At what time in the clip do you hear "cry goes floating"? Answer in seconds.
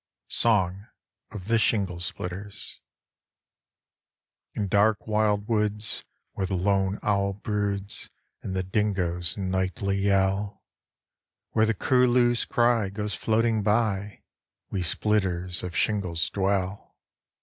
12.45-13.61